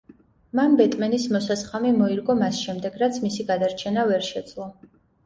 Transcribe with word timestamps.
მან 0.59 0.77
ბეტმენის 0.77 1.27
მოსასხამი 1.35 1.91
მოირგო 1.97 2.35
მას 2.39 2.63
შემდეგ, 2.63 2.97
რაც 3.03 3.21
მისი 3.27 3.47
გადარჩენა 3.51 4.07
ვერ 4.15 4.27
შეძლო. 4.31 4.67